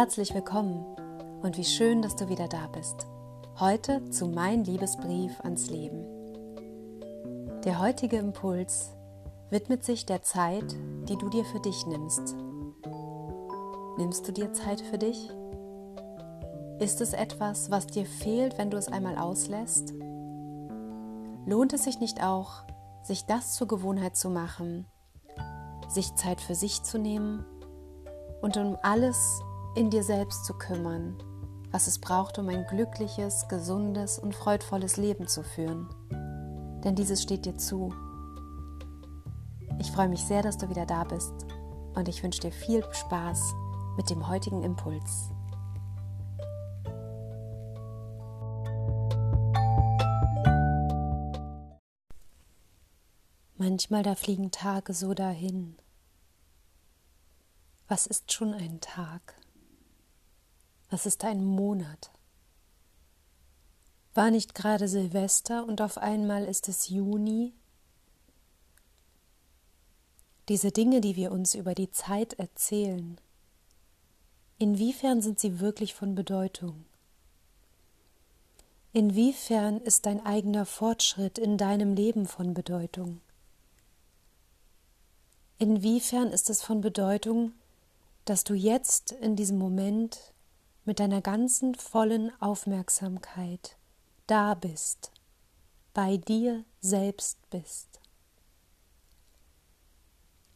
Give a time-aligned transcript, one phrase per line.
[0.00, 0.82] Herzlich willkommen
[1.42, 3.06] und wie schön, dass du wieder da bist.
[3.58, 6.06] Heute zu Mein Liebesbrief ans Leben.
[7.66, 8.94] Der heutige Impuls
[9.50, 10.74] widmet sich der Zeit,
[11.06, 12.34] die du dir für dich nimmst.
[13.98, 15.30] Nimmst du dir Zeit für dich?
[16.78, 19.92] Ist es etwas, was dir fehlt, wenn du es einmal auslässt?
[21.44, 22.64] Lohnt es sich nicht auch,
[23.02, 24.86] sich das zur Gewohnheit zu machen,
[25.88, 27.44] sich Zeit für sich zu nehmen
[28.40, 29.42] und um alles
[29.74, 31.16] in dir selbst zu kümmern,
[31.70, 35.88] was es braucht, um ein glückliches, gesundes und freudvolles Leben zu führen.
[36.84, 37.92] Denn dieses steht dir zu.
[39.78, 41.46] Ich freue mich sehr, dass du wieder da bist
[41.94, 43.54] und ich wünsche dir viel Spaß
[43.96, 45.30] mit dem heutigen Impuls.
[53.56, 55.76] Manchmal da fliegen Tage so dahin.
[57.88, 59.39] Was ist schon ein Tag?
[60.90, 62.10] Was ist ein Monat?
[64.12, 67.52] War nicht gerade Silvester und auf einmal ist es Juni?
[70.48, 73.20] Diese Dinge, die wir uns über die Zeit erzählen,
[74.58, 76.84] inwiefern sind sie wirklich von Bedeutung?
[78.92, 83.20] Inwiefern ist dein eigener Fortschritt in deinem Leben von Bedeutung?
[85.58, 87.52] Inwiefern ist es von Bedeutung,
[88.24, 90.29] dass du jetzt in diesem Moment
[90.90, 93.76] mit deiner ganzen vollen Aufmerksamkeit
[94.26, 95.12] da bist,
[95.94, 98.00] bei dir selbst bist.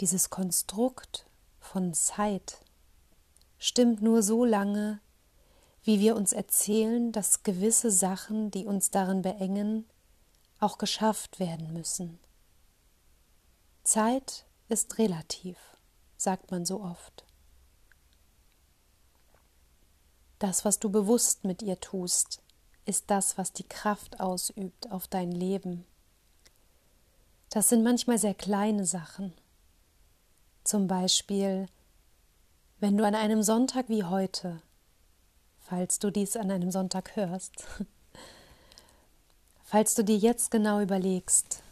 [0.00, 1.26] Dieses Konstrukt
[1.60, 2.58] von Zeit
[3.56, 5.00] stimmt nur so lange,
[5.84, 9.88] wie wir uns erzählen, dass gewisse Sachen, die uns darin beengen,
[10.58, 12.18] auch geschafft werden müssen.
[13.84, 15.56] Zeit ist relativ,
[16.16, 17.24] sagt man so oft.
[20.38, 22.42] Das, was du bewusst mit ihr tust,
[22.84, 25.84] ist das, was die Kraft ausübt auf dein Leben.
[27.50, 29.32] Das sind manchmal sehr kleine Sachen.
[30.62, 31.68] Zum Beispiel,
[32.80, 34.60] wenn du an einem Sonntag wie heute,
[35.58, 37.64] falls du dies an einem Sonntag hörst,
[39.64, 41.62] falls du dir jetzt genau überlegst,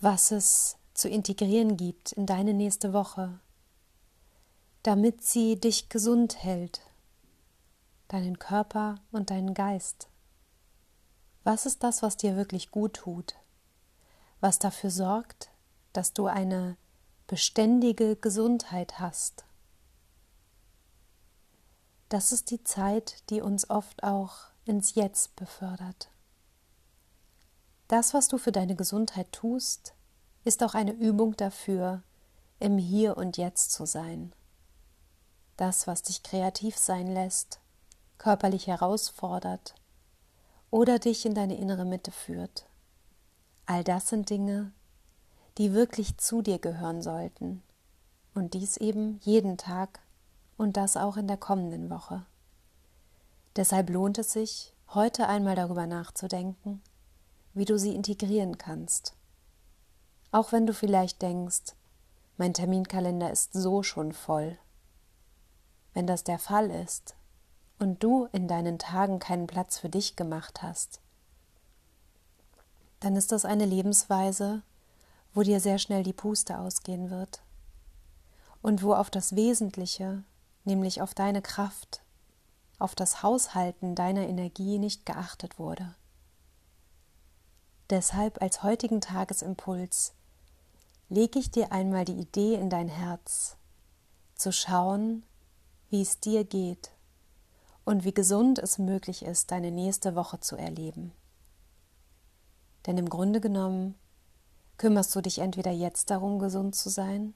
[0.00, 3.38] was es zu integrieren gibt in deine nächste Woche,
[4.82, 6.80] damit sie dich gesund hält,
[8.08, 10.08] deinen Körper und deinen Geist.
[11.44, 13.36] Was ist das, was dir wirklich gut tut?
[14.40, 15.50] Was dafür sorgt,
[15.92, 16.76] dass du eine
[17.26, 19.44] beständige Gesundheit hast?
[22.08, 26.10] Das ist die Zeit, die uns oft auch ins Jetzt befördert.
[27.88, 29.94] Das, was du für deine Gesundheit tust,
[30.44, 32.02] ist auch eine Übung dafür,
[32.60, 34.32] im Hier und Jetzt zu sein.
[35.56, 37.60] Das, was dich kreativ sein lässt,
[38.18, 39.74] körperlich herausfordert
[40.70, 42.66] oder dich in deine innere Mitte führt.
[43.66, 44.72] All das sind Dinge,
[45.56, 47.62] die wirklich zu dir gehören sollten
[48.34, 50.00] und dies eben jeden Tag
[50.56, 52.24] und das auch in der kommenden Woche.
[53.56, 56.82] Deshalb lohnt es sich, heute einmal darüber nachzudenken,
[57.54, 59.14] wie du sie integrieren kannst.
[60.30, 61.74] Auch wenn du vielleicht denkst,
[62.36, 64.58] mein Terminkalender ist so schon voll.
[65.92, 67.16] Wenn das der Fall ist,
[67.78, 71.00] und du in deinen Tagen keinen Platz für dich gemacht hast,
[73.00, 74.62] dann ist das eine Lebensweise,
[75.34, 77.40] wo dir sehr schnell die Puste ausgehen wird
[78.60, 80.24] und wo auf das Wesentliche,
[80.64, 82.02] nämlich auf deine Kraft,
[82.78, 85.94] auf das Haushalten deiner Energie nicht geachtet wurde.
[87.90, 90.12] Deshalb als heutigen Tagesimpuls
[91.08, 93.56] lege ich dir einmal die Idee in dein Herz,
[94.34, 95.22] zu schauen,
[95.90, 96.90] wie es dir geht
[97.88, 101.10] und wie gesund es möglich ist, deine nächste Woche zu erleben.
[102.84, 103.94] Denn im Grunde genommen
[104.76, 107.32] kümmerst du dich entweder jetzt darum, gesund zu sein,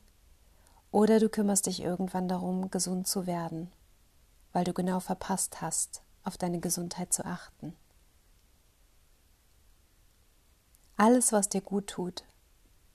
[0.90, 3.72] oder du kümmerst dich irgendwann darum, gesund zu werden,
[4.52, 7.74] weil du genau verpasst hast, auf deine Gesundheit zu achten.
[10.98, 12.24] Alles, was dir gut tut,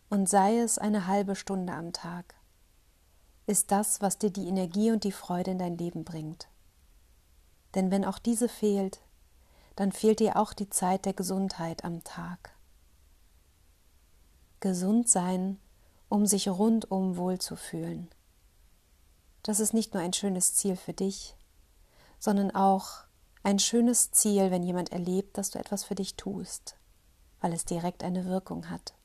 [0.09, 2.35] und sei es eine halbe Stunde am Tag,
[3.47, 6.47] ist das, was dir die Energie und die Freude in dein Leben bringt.
[7.77, 9.01] Denn wenn auch diese fehlt,
[9.75, 12.57] dann fehlt dir auch die Zeit der Gesundheit am Tag.
[14.59, 15.59] Gesund sein,
[16.09, 18.09] um sich rundum wohlzufühlen.
[19.43, 21.37] Das ist nicht nur ein schönes Ziel für dich,
[22.17, 23.03] sondern auch
[23.43, 26.77] ein schönes Ziel, wenn jemand erlebt, dass du etwas für dich tust,
[27.41, 28.95] weil es direkt eine Wirkung hat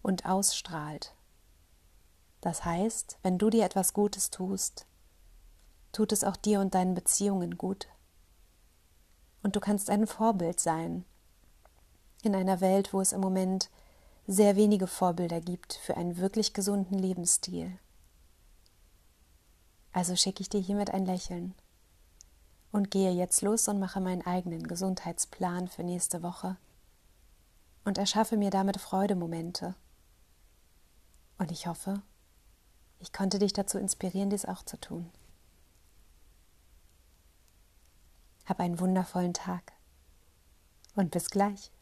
[0.00, 1.14] und ausstrahlt.
[2.40, 4.86] Das heißt, wenn du dir etwas Gutes tust,
[5.92, 7.88] tut es auch dir und deinen Beziehungen gut.
[9.44, 11.04] Und du kannst ein Vorbild sein
[12.22, 13.68] in einer Welt, wo es im Moment
[14.26, 17.78] sehr wenige Vorbilder gibt für einen wirklich gesunden Lebensstil.
[19.92, 21.54] Also schicke ich dir hiermit ein Lächeln
[22.72, 26.56] und gehe jetzt los und mache meinen eigenen Gesundheitsplan für nächste Woche
[27.84, 29.74] und erschaffe mir damit Freudemomente.
[31.36, 32.00] Und ich hoffe,
[32.98, 35.10] ich konnte dich dazu inspirieren, dies auch zu tun.
[38.46, 39.72] Hab einen wundervollen Tag
[40.94, 41.73] und bis gleich.